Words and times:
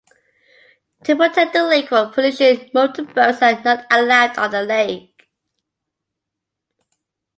To 1.03 1.15
protect 1.15 1.53
the 1.53 1.61
lake 1.63 1.89
from 1.89 2.11
pollution, 2.11 2.71
motor 2.73 3.03
boats 3.03 3.43
are 3.43 3.61
not 3.61 3.85
allowed 3.91 4.35
on 4.39 4.49
the 4.49 4.63
lake. 4.63 5.29